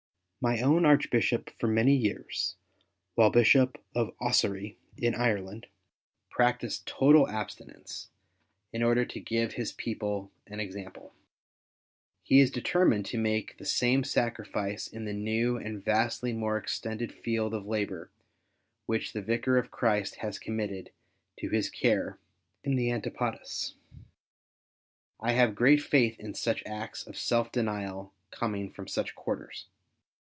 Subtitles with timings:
[0.43, 2.55] My own Archbishop, for many years,
[3.13, 5.67] while Bishop of Ossory, in Ireland,
[6.31, 8.07] practised total abstinence,
[8.73, 11.13] in order to give his people an example.
[12.23, 17.13] He is determined to make the same sacrifice in the new and vastly more extended
[17.13, 18.09] field of labour
[18.87, 20.89] which the Vicar of Christ has committed
[21.37, 22.17] to his care
[22.65, 23.75] at the Antipodes.
[25.19, 29.67] I have great faith in such acts of self denial coming from such quarters.